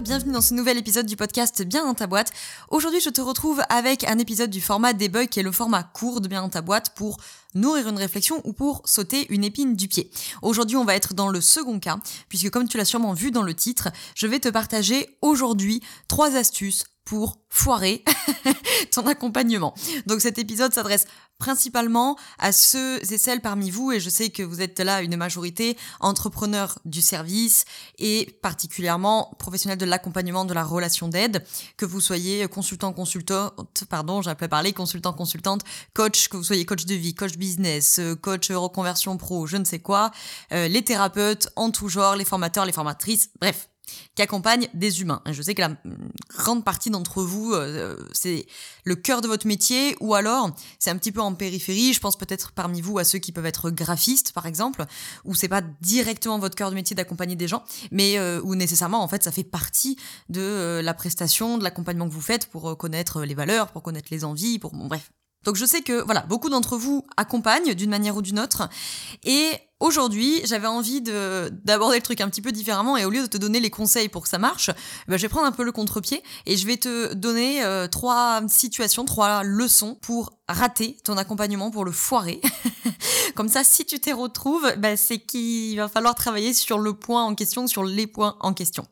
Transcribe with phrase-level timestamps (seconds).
[0.00, 2.32] Bienvenue dans ce nouvel épisode du podcast Bien dans ta boîte.
[2.70, 6.22] Aujourd'hui, je te retrouve avec un épisode du format debug qui est le format court
[6.22, 7.18] de Bien dans ta boîte pour
[7.54, 10.10] nourrir une réflexion ou pour sauter une épine du pied.
[10.40, 11.98] Aujourd'hui, on va être dans le second cas,
[12.30, 16.36] puisque comme tu l'as sûrement vu dans le titre, je vais te partager aujourd'hui trois
[16.36, 18.04] astuces pour foirer
[18.92, 19.74] ton accompagnement.
[20.06, 21.06] Donc cet épisode s'adresse
[21.38, 25.16] principalement à ceux et celles parmi vous, et je sais que vous êtes là une
[25.16, 27.64] majorité, entrepreneurs du service
[27.98, 31.44] et particulièrement professionnels de l'accompagnement de la relation d'aide,
[31.76, 35.16] que vous soyez consultant, consultante, pardon, j'ai parler, consultant,
[35.94, 39.80] coach, que vous soyez coach de vie, coach business, coach reconversion pro, je ne sais
[39.80, 40.12] quoi,
[40.52, 43.68] euh, les thérapeutes en tout genre, les formateurs, les formatrices, bref,
[44.14, 45.22] qui accompagne des humains.
[45.30, 45.76] Je sais que la
[46.28, 48.46] grande partie d'entre vous, euh, c'est
[48.84, 51.92] le cœur de votre métier, ou alors c'est un petit peu en périphérie.
[51.92, 54.84] Je pense peut-être parmi vous à ceux qui peuvent être graphistes, par exemple,
[55.24, 59.02] où c'est pas directement votre cœur de métier d'accompagner des gens, mais euh, où nécessairement,
[59.02, 59.96] en fait, ça fait partie
[60.28, 64.08] de euh, la prestation, de l'accompagnement que vous faites pour connaître les valeurs, pour connaître
[64.10, 65.10] les envies, pour bon, bref.
[65.44, 68.68] Donc je sais que voilà, beaucoup d'entre vous accompagnent d'une manière ou d'une autre,
[69.24, 73.26] et Aujourd'hui, j'avais envie d'aborder le truc un petit peu différemment et au lieu de
[73.26, 74.70] te donner les conseils pour que ça marche,
[75.08, 78.42] ben, je vais prendre un peu le contre-pied et je vais te donner euh, trois
[78.46, 82.40] situations, trois leçons pour rater ton accompagnement, pour le foirer.
[83.34, 87.24] Comme ça, si tu t'y retrouves, ben, c'est qu'il va falloir travailler sur le point
[87.24, 88.86] en question, sur les points en question.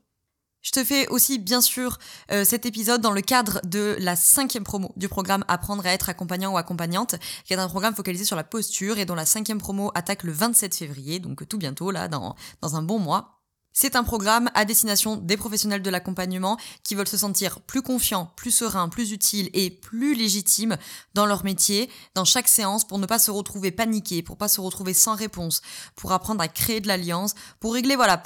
[0.63, 1.99] Je te fais aussi bien sûr
[2.31, 6.11] euh, cet épisode dans le cadre de la cinquième promo du programme Apprendre à être
[6.11, 9.59] accompagnant ou accompagnante, qui est un programme focalisé sur la posture et dont la cinquième
[9.59, 13.41] promo attaque le 27 février, donc tout bientôt là, dans, dans un bon mois.
[13.73, 18.33] C'est un programme à destination des professionnels de l'accompagnement qui veulent se sentir plus confiants,
[18.37, 20.77] plus sereins, plus utiles et plus légitimes
[21.15, 24.61] dans leur métier, dans chaque séance, pour ne pas se retrouver paniqués, pour pas se
[24.61, 25.63] retrouver sans réponse,
[25.95, 28.23] pour apprendre à créer de l'alliance, pour régler, voilà,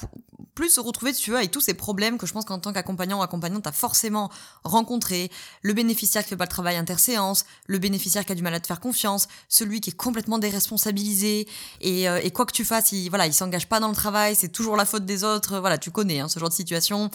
[0.55, 3.19] plus se retrouver, tu veux, avec tous ces problèmes que je pense qu'en tant qu'accompagnant
[3.19, 4.31] ou accompagnante, t'as forcément
[4.65, 5.31] rencontré.
[5.63, 8.61] Le bénéficiaire qui fait pas le travail interséance, le bénéficiaire qui a du mal à
[8.61, 11.49] te faire confiance, celui qui est complètement déresponsabilisé,
[11.81, 14.49] et, euh, quoi que tu fasses, il, voilà, il s'engage pas dans le travail, c'est
[14.49, 17.11] toujours la faute des autres, voilà, tu connais hein, ce genre de situation.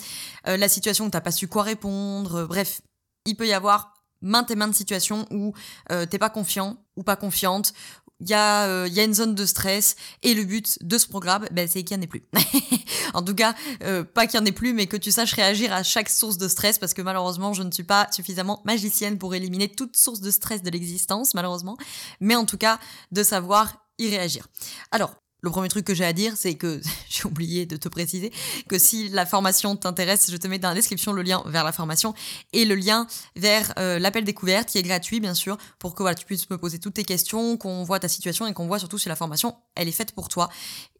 [0.47, 2.81] Euh, la situation où t'as pas su quoi répondre, bref,
[3.25, 5.53] il peut y avoir maintes et maintes situations où
[5.91, 7.73] euh, t'es pas confiant ou pas confiante,
[8.19, 11.07] il y, a, euh, y a une zone de stress et le but de ce
[11.07, 12.23] programme, ben, c'est qu'il n'y en ait plus.
[13.13, 15.71] en tout cas, euh, pas qu'il n'y en ait plus, mais que tu saches réagir
[15.73, 19.35] à chaque source de stress parce que malheureusement, je ne suis pas suffisamment magicienne pour
[19.35, 21.77] éliminer toute source de stress de l'existence, malheureusement.
[22.19, 22.79] Mais en tout cas,
[23.11, 24.47] de savoir y réagir.
[24.91, 28.31] Alors, le premier truc que j'ai à dire, c'est que j'ai oublié de te préciser
[28.67, 31.71] que si la formation t'intéresse, je te mets dans la description le lien vers la
[31.71, 32.13] formation
[32.53, 36.15] et le lien vers euh, l'appel découverte qui est gratuit bien sûr pour que voilà,
[36.15, 38.97] tu puisses me poser toutes tes questions, qu'on voit ta situation et qu'on voit surtout
[38.97, 40.49] si la formation elle est faite pour toi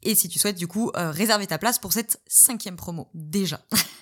[0.04, 3.62] et si tu souhaites du coup euh, réserver ta place pour cette cinquième promo déjà.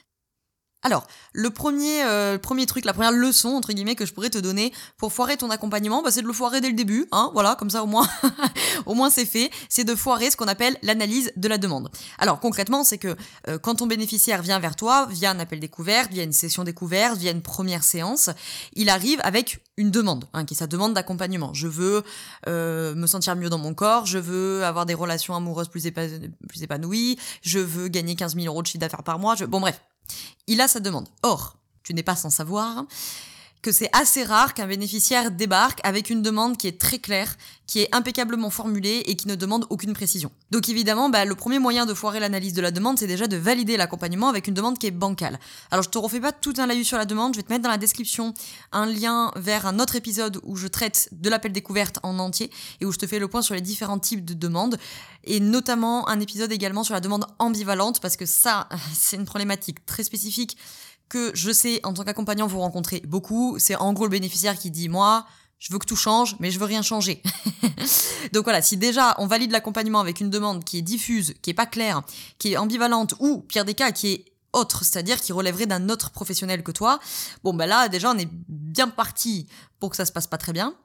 [0.87, 4.37] Alors, le premier, euh, premier truc, la première leçon, entre guillemets, que je pourrais te
[4.37, 7.55] donner pour foirer ton accompagnement, bah, c'est de le foirer dès le début, hein, voilà,
[7.55, 8.07] comme ça au moins,
[8.85, 11.91] au moins c'est fait, c'est de foirer ce qu'on appelle l'analyse de la demande.
[12.19, 13.17] Alors, concrètement, c'est que
[13.49, 17.17] euh, quand ton bénéficiaire vient vers toi, via un appel découverte, via une session découverte,
[17.17, 18.29] via une première séance,
[18.73, 21.53] il arrive avec une demande, hein, qui est sa demande d'accompagnement.
[21.53, 22.03] Je veux
[22.47, 26.63] euh, me sentir mieux dans mon corps, je veux avoir des relations amoureuses plus, plus
[26.63, 29.43] épanouies, je veux gagner 15 000 euros de chiffre d'affaires par mois, je...
[29.43, 29.81] bon bref,
[30.47, 31.07] il a sa demande.
[31.23, 32.85] Or, tu n'es pas sans savoir
[33.72, 37.35] c'est assez rare qu'un bénéficiaire débarque avec une demande qui est très claire,
[37.66, 40.31] qui est impeccablement formulée et qui ne demande aucune précision.
[40.51, 43.38] Donc évidemment, bah, le premier moyen de foirer l'analyse de la demande, c'est déjà de
[43.38, 45.39] valider l'accompagnement avec une demande qui est bancale.
[45.72, 47.63] Alors je te refais pas tout un laïus sur la demande, je vais te mettre
[47.63, 48.33] dans la description
[48.72, 52.49] un lien vers un autre épisode où je traite de l'appel découverte en entier
[52.79, 54.78] et où je te fais le point sur les différents types de demandes
[55.23, 59.85] et notamment un épisode également sur la demande ambivalente parce que ça, c'est une problématique
[59.85, 60.58] très spécifique
[61.09, 64.71] que je sais en tant qu'accompagnant vous rencontrez beaucoup, c'est en gros le bénéficiaire qui
[64.71, 65.25] dit moi,
[65.59, 67.21] je veux que tout change, mais je veux rien changer.
[68.33, 71.55] Donc voilà, si déjà on valide l'accompagnement avec une demande qui est diffuse, qui est
[71.55, 72.03] pas claire,
[72.37, 76.11] qui est ambivalente ou pire des cas qui est autre, c'est-à-dire qui relèverait d'un autre
[76.11, 76.99] professionnel que toi,
[77.43, 79.47] bon ben là déjà on est bien parti
[79.79, 80.75] pour que ça se passe pas très bien.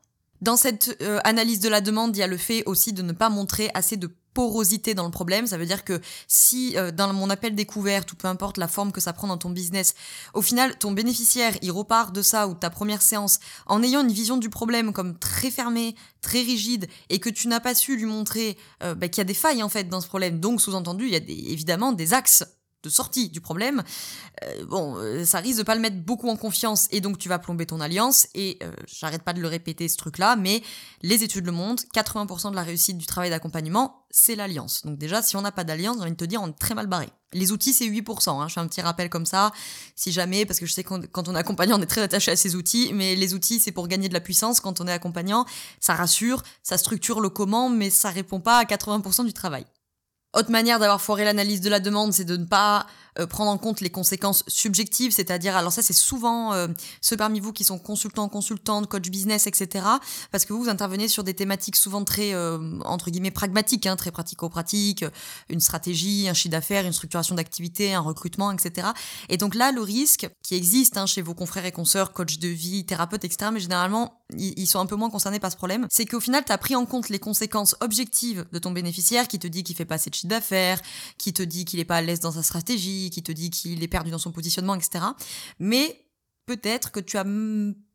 [0.40, 3.12] Dans cette euh, analyse de la demande, il y a le fait aussi de ne
[3.12, 5.46] pas montrer assez de porosité dans le problème.
[5.46, 8.92] Ça veut dire que si euh, dans mon appel découverte ou peu importe la forme
[8.92, 9.94] que ça prend dans ton business,
[10.34, 14.12] au final ton bénéficiaire il repart de ça ou ta première séance en ayant une
[14.12, 18.06] vision du problème comme très fermée, très rigide et que tu n'as pas su lui
[18.06, 20.40] montrer euh, bah, qu'il y a des failles en fait dans ce problème.
[20.40, 22.44] Donc sous-entendu il y a des, évidemment des axes
[22.82, 23.82] de sortie du problème,
[24.44, 27.28] euh, bon, euh, ça risque de pas le mettre beaucoup en confiance et donc tu
[27.28, 28.26] vas plomber ton alliance.
[28.34, 30.62] Et euh, j'arrête pas de le répéter ce truc-là, mais
[31.02, 34.84] les études le montrent, 80% de la réussite du travail d'accompagnement, c'est l'alliance.
[34.84, 36.74] Donc déjà, si on n'a pas d'alliance, j'ai envie de te dire, on est très
[36.74, 37.08] mal barré.
[37.32, 38.28] Les outils, c'est 8%.
[38.28, 38.48] Hein.
[38.48, 39.52] Je fais un petit rappel comme ça,
[39.96, 42.30] si jamais, parce que je sais que quand on est accompagnant, on est très attaché
[42.30, 44.60] à ces outils, mais les outils, c'est pour gagner de la puissance.
[44.60, 45.46] Quand on est accompagnant,
[45.80, 49.64] ça rassure, ça structure le comment, mais ça répond pas à 80% du travail.
[50.34, 52.86] Autre manière d'avoir foiré l'analyse de la demande, c'est de ne pas
[53.18, 56.68] euh, prendre en compte les conséquences subjectives, c'est-à-dire, alors ça c'est souvent euh,
[57.02, 59.84] ceux parmi vous qui sont consultants, consultantes, coach business, etc.
[60.30, 63.96] Parce que vous, vous intervenez sur des thématiques souvent très, euh, entre guillemets, pragmatiques, hein,
[63.96, 65.04] très pratico-pratiques,
[65.50, 68.88] une stratégie, un chiffre d'affaires, une structuration d'activité, un recrutement, etc.
[69.28, 72.48] Et donc là, le risque qui existe hein, chez vos confrères et consoeurs, coach de
[72.48, 76.06] vie, thérapeutes, etc., mais généralement, ils sont un peu moins concernés par ce problème, c'est
[76.06, 79.46] qu'au final, tu as pris en compte les conséquences objectives de ton bénéficiaire qui te
[79.46, 80.80] dit qu'il fait pas assez de chiffre d'affaires,
[81.18, 83.82] qui te dit qu'il est pas à l'aise dans sa stratégie, qui te dit qu'il
[83.82, 85.04] est perdu dans son positionnement, etc.
[85.58, 86.08] Mais
[86.46, 87.24] peut-être que tu as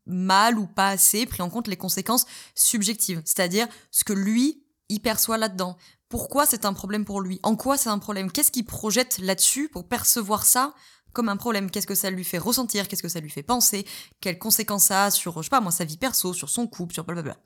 [0.08, 2.26] mal ou pas assez pris en compte les conséquences
[2.56, 5.78] subjectives, c'est-à-dire ce que lui, il perçoit là-dedans.
[6.10, 7.40] Pourquoi c'est un problème pour lui?
[7.44, 8.32] En quoi c'est un problème?
[8.32, 10.74] Qu'est-ce qu'il projette là-dessus pour percevoir ça
[11.18, 12.88] comme un problème Qu'est-ce que ça lui fait ressentir?
[12.88, 13.88] Qu'est-ce que ça lui fait penser?
[14.22, 16.94] Quelles conséquences ça a sur, je sais pas moi, sa vie perso, sur son couple,
[16.94, 17.38] sur blablabla.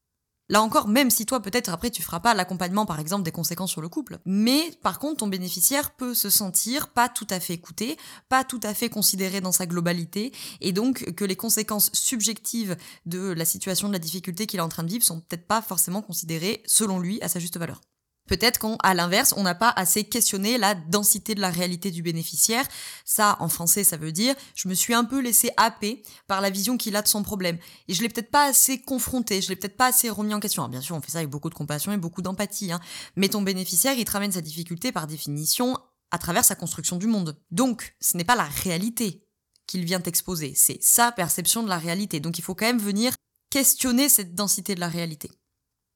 [0.50, 3.72] Là encore, même si toi peut-être après tu feras pas l'accompagnement par exemple des conséquences
[3.72, 7.54] sur le couple, mais par contre ton bénéficiaire peut se sentir pas tout à fait
[7.54, 7.96] écouté,
[8.28, 12.76] pas tout à fait considéré dans sa globalité, et donc que les conséquences subjectives
[13.06, 15.62] de la situation, de la difficulté qu'il est en train de vivre sont peut-être pas
[15.62, 17.80] forcément considérées selon lui à sa juste valeur.
[18.28, 22.66] Peut-être qu'à l'inverse, on n'a pas assez questionné la densité de la réalité du bénéficiaire.
[23.04, 26.50] Ça, en français, ça veut dire je me suis un peu laissé happer par la
[26.50, 27.58] vision qu'il a de son problème.
[27.88, 30.68] Et je l'ai peut-être pas assez confronté, je l'ai peut-être pas assez remis en question.
[30.70, 32.72] bien sûr, on fait ça avec beaucoup de compassion et beaucoup d'empathie.
[32.72, 32.80] Hein.
[33.16, 35.78] Mais ton bénéficiaire, il te ramène sa difficulté par définition
[36.12, 37.38] à travers sa construction du monde.
[37.50, 39.26] Donc, ce n'est pas la réalité
[39.68, 42.20] qu'il vient t'exposer, c'est sa perception de la réalité.
[42.20, 43.14] Donc, il faut quand même venir
[43.50, 45.32] questionner cette densité de la réalité.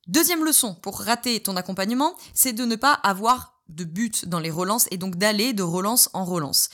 [0.07, 4.51] Deuxième leçon pour rater ton accompagnement, c'est de ne pas avoir de but dans les
[4.51, 6.69] relances et donc d'aller de relance en relance.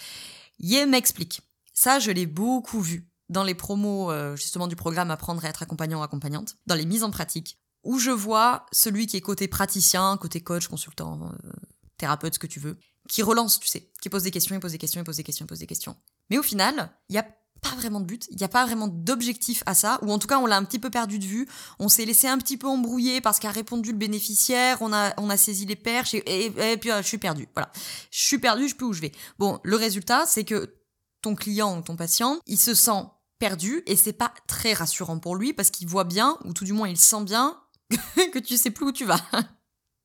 [0.59, 1.41] Yé m'explique.
[1.73, 5.63] Ça, je l'ai beaucoup vu dans les promos euh, justement du programme Apprendre à être
[5.63, 10.17] accompagnant accompagnante, dans les mises en pratique, où je vois celui qui est côté praticien,
[10.17, 11.51] côté coach, consultant, euh,
[11.97, 14.73] thérapeute, ce que tu veux, qui relance, tu sais, qui pose des questions, il pose
[14.73, 15.95] des questions, il pose des questions, il pose des questions.
[16.29, 17.25] Mais au final, il y a
[17.61, 20.27] pas vraiment de but, il n'y a pas vraiment d'objectif à ça, ou en tout
[20.27, 21.47] cas on l'a un petit peu perdu de vue,
[21.79, 25.29] on s'est laissé un petit peu embrouiller parce qu'a répondu le bénéficiaire, on a, on
[25.29, 27.71] a saisi les perches, et, puis euh, je suis perdu, voilà.
[28.09, 29.11] Je suis perdu, je peux où je vais.
[29.37, 30.75] Bon, le résultat, c'est que
[31.21, 33.05] ton client ou ton patient, il se sent
[33.37, 36.73] perdu, et c'est pas très rassurant pour lui, parce qu'il voit bien, ou tout du
[36.73, 37.57] moins il sent bien,
[38.33, 39.21] que tu sais plus où tu vas.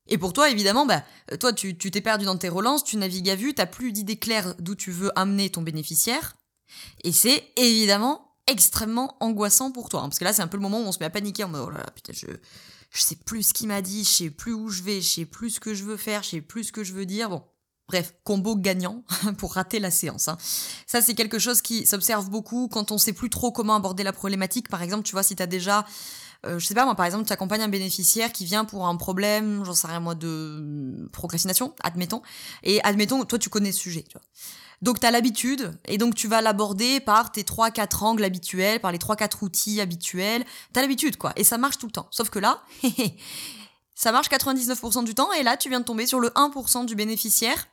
[0.09, 1.03] Et pour toi, évidemment, bah,
[1.41, 4.55] toi, tu t'es perdu dans tes relances, tu navigues à vue, t'as plus d'idée claire
[4.59, 6.37] d'où tu veux amener ton bénéficiaire.
[7.05, 10.01] Et c'est évidemment extrêmement angoissant pour toi.
[10.01, 11.45] Hein, parce que là, c'est un peu le moment où on se met à paniquer
[11.45, 12.27] en mode oh là là, putain, je,
[12.91, 15.25] je sais plus ce qu'il m'a dit, je sais plus où je vais, je sais
[15.25, 17.29] plus ce que je veux faire, je sais plus ce que je veux dire.
[17.29, 17.43] Bon.
[17.89, 19.05] Bref, combo gagnant
[19.39, 20.27] pour rater la séance.
[20.27, 20.39] Hein.
[20.87, 24.13] Ça, c'est quelque chose qui s'observe beaucoup quand on sait plus trop comment aborder la
[24.13, 24.69] problématique.
[24.69, 25.87] Par exemple, tu vois, si tu as déjà
[26.45, 28.97] euh, je sais pas moi par exemple tu accompagnes un bénéficiaire qui vient pour un
[28.97, 32.23] problème j'en sais rien moi de procrastination admettons
[32.63, 34.23] et admettons toi tu connais ce sujet tu vois
[34.83, 38.81] donc tu as l'habitude et donc tu vas l'aborder par tes 3 4 angles habituels,
[38.81, 40.45] par les 3 4 outils habituels.
[40.73, 42.09] Tu as l'habitude quoi et ça marche tout le temps.
[42.11, 42.63] Sauf que là
[43.95, 46.95] ça marche 99% du temps et là tu viens de tomber sur le 1% du
[46.95, 47.67] bénéficiaire.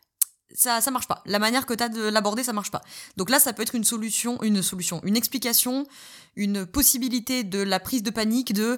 [0.54, 1.22] Ça ça marche pas.
[1.26, 2.82] La manière que tu as de l'aborder, ça marche pas.
[3.18, 5.88] Donc là ça peut être une solution, une solution, une explication,
[6.36, 8.78] une possibilité de la prise de panique de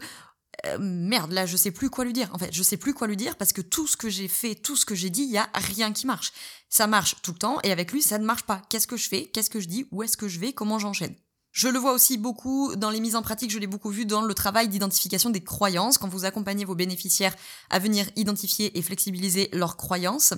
[0.65, 2.29] euh, merde, là, je sais plus quoi lui dire.
[2.33, 4.55] En fait, je sais plus quoi lui dire parce que tout ce que j'ai fait,
[4.55, 6.31] tout ce que j'ai dit, il y a rien qui marche.
[6.69, 8.61] Ça marche tout le temps et avec lui, ça ne marche pas.
[8.69, 9.25] Qu'est-ce que je fais?
[9.25, 9.87] Qu'est-ce que je dis?
[9.91, 10.53] Où est-ce que je vais?
[10.53, 11.15] Comment j'enchaîne?
[11.55, 14.21] Je le vois aussi beaucoup dans les mises en pratique, je l'ai beaucoup vu dans
[14.21, 17.33] le travail d'identification des croyances, quand vous accompagnez vos bénéficiaires
[17.69, 20.33] à venir identifier et flexibiliser leurs croyances.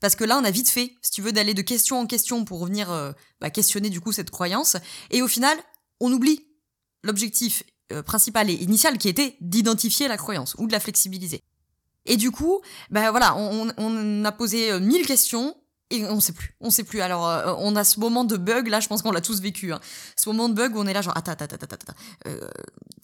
[0.00, 2.44] Parce que là, on a vite fait, si tu veux, d'aller de question en question
[2.44, 4.76] pour venir euh, bah, questionner du coup cette croyance.
[5.12, 5.56] Et au final,
[6.00, 6.44] on oublie
[7.04, 7.62] l'objectif
[7.92, 11.44] euh, principal et initial qui était d'identifier la croyance ou de la flexibiliser.
[12.04, 15.54] Et du coup, ben voilà, on, on a posé euh, mille questions
[15.90, 17.00] et on sait plus, on sait plus.
[17.00, 19.72] Alors, euh, on a ce moment de bug là, je pense qu'on l'a tous vécu.
[19.72, 19.80] Hein.
[20.16, 21.94] Ce moment de bug où on est là, genre attends, attends, attends, attends,
[22.26, 22.46] euh,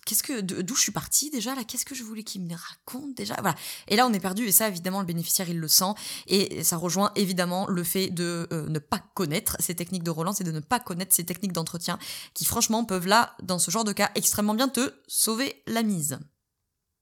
[0.05, 1.65] qu'est-ce que d'où je suis partie déjà là?
[1.65, 3.35] Qu'est-ce que je voulais qu'il me raconte déjà?
[3.41, 3.57] Voilà.
[3.89, 5.95] Et là, on est perdu et ça, évidemment, le bénéficiaire il le sent
[6.27, 10.43] et ça rejoint évidemment le fait de euh, ne pas connaître ces techniques de relance
[10.43, 11.99] et de ne pas connaître ces techniques d'entretien
[12.35, 16.19] qui, franchement, peuvent là, dans ce genre de cas, extrêmement bien te sauver la mise.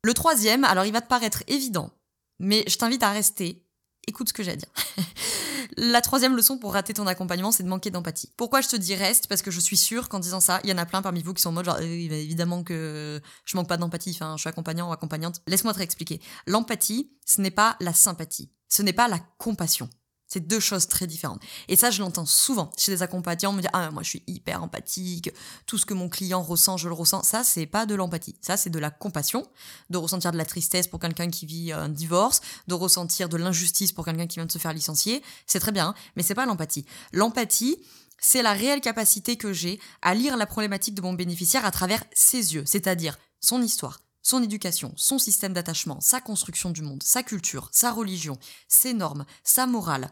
[0.05, 1.91] Le troisième, alors il va te paraître évident,
[2.39, 3.67] mais je t'invite à rester.
[4.07, 4.69] Écoute ce que j'ai à dire.
[5.77, 8.33] La troisième leçon pour rater ton accompagnement, c'est de manquer d'empathie.
[8.37, 9.27] Pourquoi je te dis reste?
[9.27, 11.35] Parce que je suis sûre qu'en disant ça, il y en a plein parmi vous
[11.35, 14.49] qui sont en mode genre, bah, évidemment que je manque pas d'empathie, enfin, je suis
[14.49, 15.41] accompagnant ou accompagnante.
[15.47, 16.21] Laisse-moi te réexpliquer.
[16.47, 18.51] L'empathie, ce n'est pas la sympathie.
[18.69, 19.89] Ce n'est pas la compassion.
[20.33, 21.43] C'est deux choses très différentes.
[21.69, 23.53] Et ça, je l'entends souvent chez des accompagnants.
[23.53, 25.31] Me dit Ah, moi, je suis hyper empathique.
[25.67, 27.23] Tout ce que mon client ressent, je le ressens.
[27.23, 28.35] Ça, c'est pas de l'empathie.
[28.41, 29.47] Ça, c'est de la compassion.
[29.91, 32.41] De ressentir de la tristesse pour quelqu'un qui vit un divorce.
[32.67, 35.23] De ressentir de l'injustice pour quelqu'un qui vient de se faire licencier.
[35.47, 36.87] C'est très bien, mais c'est pas l'empathie.
[37.13, 37.77] L'empathie,
[38.19, 42.05] c'est la réelle capacité que j'ai à lire la problématique de mon bénéficiaire à travers
[42.15, 42.65] ses yeux.
[42.65, 47.93] C'est-à-dire son histoire, son éducation, son système d'attachement, sa construction du monde, sa culture, sa
[47.93, 50.09] religion, ses normes, sa morale,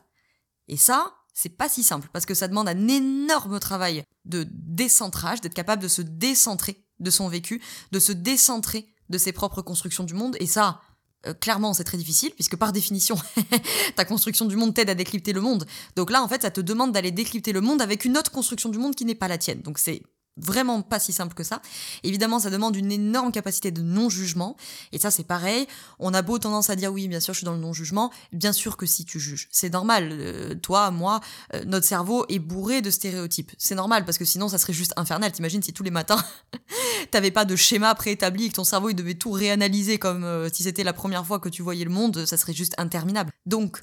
[0.70, 5.40] et ça, c'est pas si simple parce que ça demande un énorme travail de décentrage,
[5.40, 7.60] d'être capable de se décentrer de son vécu,
[7.90, 10.36] de se décentrer de ses propres constructions du monde.
[10.38, 10.80] Et ça,
[11.26, 13.16] euh, clairement, c'est très difficile puisque par définition,
[13.96, 15.66] ta construction du monde t'aide à décrypter le monde.
[15.96, 18.68] Donc là, en fait, ça te demande d'aller décrypter le monde avec une autre construction
[18.68, 19.60] du monde qui n'est pas la tienne.
[19.62, 20.02] Donc c'est
[20.36, 21.60] vraiment pas si simple que ça.
[22.02, 24.56] Évidemment, ça demande une énorme capacité de non-jugement.
[24.92, 25.66] Et ça, c'est pareil.
[25.98, 28.10] On a beau tendance à dire oui, bien sûr, je suis dans le non-jugement.
[28.32, 30.10] Bien sûr que si tu juges, c'est normal.
[30.12, 31.20] Euh, toi, moi,
[31.54, 33.52] euh, notre cerveau est bourré de stéréotypes.
[33.58, 35.32] C'est normal parce que sinon, ça serait juste infernal.
[35.32, 36.22] T'imagines si tous les matins,
[37.10, 40.64] t'avais pas de schéma préétabli et que ton cerveau, devait tout réanalyser comme euh, si
[40.64, 43.32] c'était la première fois que tu voyais le monde, ça serait juste interminable.
[43.46, 43.82] Donc,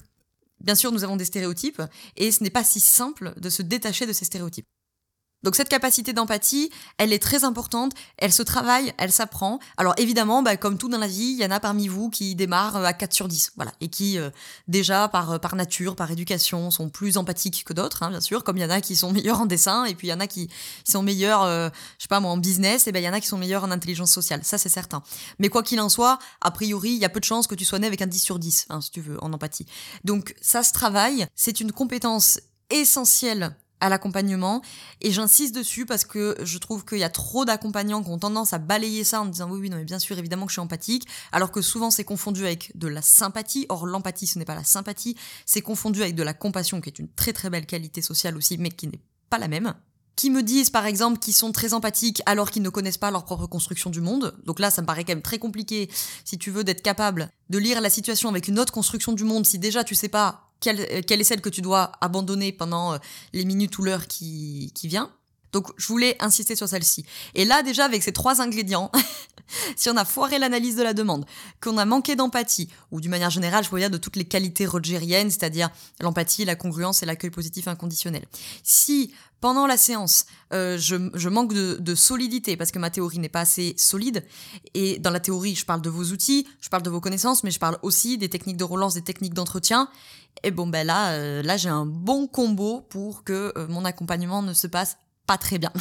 [0.60, 1.80] Bien sûr, nous avons des stéréotypes
[2.16, 4.66] et ce n'est pas si simple de se détacher de ces stéréotypes.
[5.44, 9.60] Donc cette capacité d'empathie, elle est très importante, elle se travaille, elle s'apprend.
[9.76, 12.34] Alors évidemment, bah, comme tout dans la vie, il y en a parmi vous qui
[12.34, 14.30] démarrent à 4 sur 10, voilà, et qui euh,
[14.66, 18.42] déjà par, euh, par nature, par éducation, sont plus empathiques que d'autres, hein, bien sûr,
[18.42, 20.20] comme il y en a qui sont meilleurs en dessin, et puis il y en
[20.20, 20.48] a qui,
[20.84, 21.68] sont meilleurs, euh,
[21.98, 23.62] je sais pas moi, en business, et ben il y en a qui sont meilleurs
[23.62, 25.02] en intelligence sociale, ça c'est certain.
[25.38, 27.64] Mais quoi qu'il en soit, a priori, il y a peu de chances que tu
[27.64, 29.66] sois né avec un 10 sur 10, hein, si tu veux, en empathie.
[30.02, 32.40] Donc ça se travaille, c'est une compétence
[32.70, 34.62] essentielle à l'accompagnement.
[35.00, 38.52] Et j'insiste dessus parce que je trouve qu'il y a trop d'accompagnants qui ont tendance
[38.52, 40.60] à balayer ça en disant oui oui non mais bien sûr évidemment que je suis
[40.60, 41.06] empathique.
[41.32, 43.66] Alors que souvent c'est confondu avec de la sympathie.
[43.68, 45.16] Or l'empathie ce n'est pas la sympathie.
[45.46, 48.58] C'est confondu avec de la compassion qui est une très très belle qualité sociale aussi
[48.58, 49.74] mais qui n'est pas la même.
[50.16, 53.24] Qui me disent par exemple qu'ils sont très empathiques alors qu'ils ne connaissent pas leur
[53.24, 54.36] propre construction du monde.
[54.44, 55.88] Donc là, ça me paraît quand même très compliqué
[56.24, 59.46] si tu veux d'être capable de lire la situation avec une autre construction du monde
[59.46, 62.98] si déjà tu sais pas euh, quelle, est celle que tu dois abandonner pendant euh,
[63.32, 65.10] les minutes ou l'heure qui, qui vient.
[65.52, 67.04] Donc je voulais insister sur celle-ci.
[67.34, 68.90] Et là déjà avec ces trois ingrédients,
[69.76, 71.24] si on a foiré l'analyse de la demande,
[71.62, 74.66] qu'on a manqué d'empathie, ou d'une manière générale je pourrais dire de toutes les qualités
[74.66, 78.26] rogeriennes, c'est-à-dire l'empathie, la congruence et l'accueil positif inconditionnel.
[78.62, 83.28] Si pendant la séance euh, je, je, manque de, solidité parce que ma théorie n'est
[83.28, 84.24] pas assez solide,
[84.74, 87.50] et dans la théorie je parle de vos outils, je parle de vos connaissances, mais
[87.50, 89.88] je parle aussi des techniques de relance, des techniques d'entretien,
[90.42, 94.42] et bon ben là, euh, là j'ai un bon combo pour que euh, mon accompagnement
[94.42, 95.72] ne se passe pas très bien.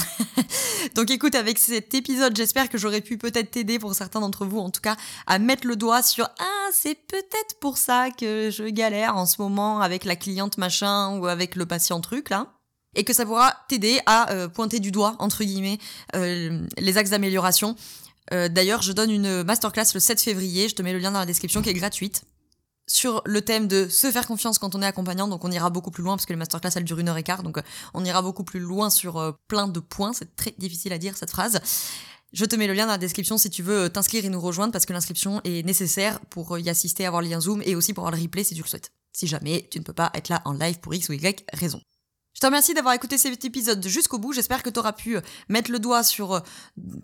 [0.96, 4.60] Donc écoute, avec cet épisode, j'espère que j'aurais pu peut-être t'aider pour certains d'entre vous,
[4.60, 8.64] en tout cas, à mettre le doigt sur ah c'est peut-être pour ça que je
[8.66, 12.54] galère en ce moment avec la cliente machin ou avec le patient truc là.
[12.96, 15.78] Et que ça pourra t'aider à euh, pointer du doigt, entre guillemets,
[16.14, 17.76] les axes d'amélioration.
[18.32, 21.26] D'ailleurs, je donne une masterclass le 7 février, je te mets le lien dans la
[21.26, 22.24] description qui est gratuite
[22.88, 25.91] sur le thème de se faire confiance quand on est accompagnant, donc on ira beaucoup
[25.91, 27.62] plus loin parce que les masterclass elles durent une heure et quart, donc euh,
[27.94, 30.13] on ira beaucoup plus loin sur euh, plein de points.
[30.13, 31.60] C'est très difficile à dire cette phrase.
[32.34, 34.39] Je te mets le lien dans la description si tu veux euh, t'inscrire et nous
[34.39, 37.94] rejoindre parce que l'inscription est nécessaire pour y assister, avoir le lien Zoom et aussi
[37.94, 38.91] pour avoir le replay si tu le souhaites.
[39.12, 41.82] Si jamais tu ne peux pas être là en live pour X ou Y raison.
[42.38, 44.32] Je te remercie d'avoir écouté cet épisode jusqu'au bout.
[44.32, 46.39] J'espère que tu auras pu euh, mettre le doigt sur euh,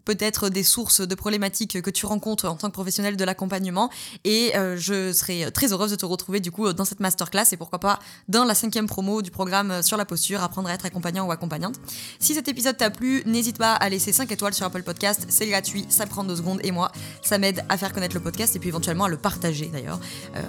[0.06, 3.90] peut-être des sources de problématiques que tu rencontres en tant que professionnel de l'accompagnement.
[4.25, 7.58] Et euh, je serai très heureuse de te retrouver du coup dans cette masterclass et
[7.58, 7.98] pourquoi pas
[8.28, 11.80] dans la cinquième promo du programme sur la posture, apprendre à être accompagnant ou accompagnante.
[12.20, 15.25] Si cet épisode t'a plu, n'hésite pas à laisser 5 étoiles sur Apple Podcast.
[15.30, 16.92] C'est gratuit, ça prend deux secondes et moi,
[17.24, 20.00] ça m'aide à faire connaître le podcast et puis éventuellement à le partager d'ailleurs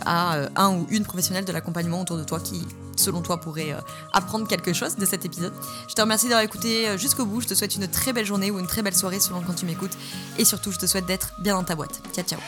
[0.05, 2.67] à un ou une professionnelle de l'accompagnement autour de toi qui,
[3.05, 3.77] selon toi, pourrait
[4.13, 5.53] apprendre quelque chose de cet épisode.
[5.89, 7.41] Je te remercie d'avoir écouté euh, jusqu'au bout.
[7.41, 9.67] Je te souhaite une très belle journée ou une très belle soirée selon quand tu
[9.67, 9.97] m'écoutes.
[10.39, 12.01] Et surtout, je te souhaite d'être bien dans ta boîte.
[12.15, 12.41] Ciao, ciao.